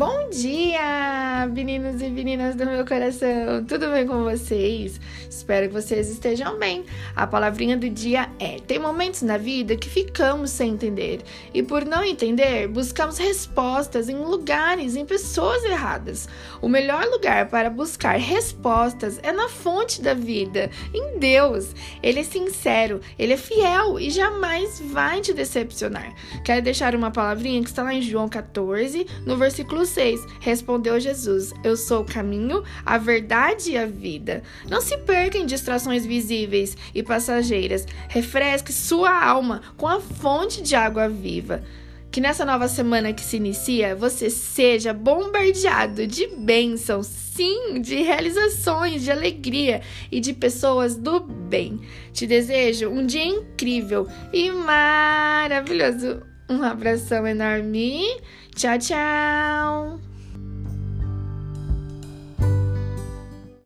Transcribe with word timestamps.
Bom 0.00 0.30
dia, 0.30 1.46
meninos 1.52 2.00
e 2.00 2.08
meninas 2.08 2.54
do 2.54 2.64
meu 2.64 2.86
coração! 2.86 3.62
Tudo 3.68 3.90
bem 3.90 4.06
com 4.06 4.24
vocês? 4.24 4.98
Espero 5.28 5.68
que 5.68 5.74
vocês 5.74 6.08
estejam 6.08 6.58
bem. 6.58 6.86
A 7.14 7.26
palavrinha 7.26 7.76
do 7.76 7.90
dia 7.90 8.30
é: 8.38 8.56
tem 8.60 8.78
momentos 8.78 9.20
na 9.20 9.36
vida 9.36 9.76
que 9.76 9.90
ficamos 9.90 10.52
sem 10.52 10.70
entender, 10.70 11.20
e 11.52 11.62
por 11.62 11.84
não 11.84 12.02
entender, 12.02 12.66
buscamos 12.66 13.18
respostas 13.18 14.08
em 14.08 14.16
lugares, 14.16 14.96
em 14.96 15.04
pessoas 15.04 15.62
erradas. 15.64 16.26
O 16.62 16.68
melhor 16.68 17.04
lugar 17.04 17.50
para 17.50 17.68
buscar 17.68 18.16
respostas 18.16 19.20
é 19.22 19.32
na 19.32 19.50
fonte 19.50 20.00
da 20.00 20.14
vida, 20.14 20.70
em 20.94 21.18
Deus. 21.18 21.74
Ele 22.02 22.20
é 22.20 22.24
sincero, 22.24 23.02
ele 23.18 23.34
é 23.34 23.36
fiel 23.36 24.00
e 24.00 24.08
jamais 24.08 24.80
vai 24.80 25.20
te 25.20 25.34
decepcionar. 25.34 26.14
Quero 26.42 26.62
deixar 26.62 26.94
uma 26.94 27.10
palavrinha 27.10 27.62
que 27.62 27.68
está 27.68 27.82
lá 27.82 27.92
em 27.92 28.00
João 28.00 28.30
14, 28.30 29.06
no 29.26 29.36
versículo 29.36 29.89
6, 29.90 30.26
respondeu 30.40 30.98
Jesus: 30.98 31.52
Eu 31.62 31.76
sou 31.76 32.02
o 32.02 32.04
caminho, 32.04 32.64
a 32.84 32.98
verdade 32.98 33.72
e 33.72 33.78
a 33.78 33.86
vida. 33.86 34.42
Não 34.68 34.80
se 34.80 34.96
perca 34.98 35.38
em 35.38 35.46
distrações 35.46 36.06
visíveis 36.06 36.76
e 36.94 37.02
passageiras. 37.02 37.86
Refresque 38.08 38.72
sua 38.72 39.24
alma 39.24 39.62
com 39.76 39.86
a 39.86 40.00
fonte 40.00 40.62
de 40.62 40.74
água 40.74 41.08
viva. 41.08 41.62
Que 42.10 42.20
nessa 42.20 42.44
nova 42.44 42.66
semana 42.66 43.12
que 43.12 43.22
se 43.22 43.36
inicia, 43.36 43.94
você 43.94 44.28
seja 44.28 44.92
bombardeado 44.92 46.08
de 46.08 46.26
bênçãos, 46.26 47.06
sim, 47.06 47.80
de 47.80 48.02
realizações, 48.02 49.02
de 49.02 49.12
alegria 49.12 49.80
e 50.10 50.18
de 50.18 50.32
pessoas 50.32 50.96
do 50.96 51.20
bem. 51.20 51.80
Te 52.12 52.26
desejo 52.26 52.88
um 52.88 53.06
dia 53.06 53.24
incrível 53.24 54.08
e 54.32 54.50
maravilhoso. 54.50 56.29
Um 56.50 56.64
abração 56.64 57.24
enorme. 57.28 58.20
Tchau, 58.56 58.76
tchau. 58.76 60.09